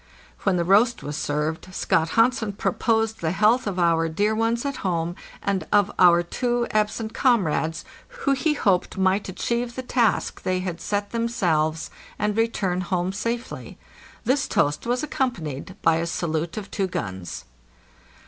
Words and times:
When 0.39 0.55
the 0.57 0.63
roast 0.65 1.03
was 1.03 1.15
served 1.15 1.71
Scott 1.75 2.09
Hansen 2.17 2.53
proposed 2.53 3.21
the 3.21 3.29
health 3.33 3.67
of 3.67 3.77
our 3.77 4.09
dear 4.09 4.33
ones 4.33 4.65
at 4.65 4.77
home 4.77 5.15
and 5.43 5.67
of 5.71 5.91
our 5.99 6.23
two 6.23 6.65
absent 6.71 7.13
comrades, 7.13 7.85
who 8.07 8.31
he 8.31 8.55
hoped 8.55 8.97
might 8.97 9.29
achieve 9.29 9.75
the 9.75 9.83
task 9.83 10.41
they 10.41 10.61
had 10.61 10.81
set 10.81 11.11
themselves 11.11 11.91
and 12.17 12.35
return 12.35 12.81
home 12.81 13.13
safely. 13.13 13.77
This 14.23 14.47
toast 14.47 14.87
was 14.87 15.03
accompanied 15.03 15.75
by 15.83 15.97
a 15.97 16.07
salute 16.07 16.57
of 16.57 16.71
two 16.71 16.87
guns. 16.87 17.45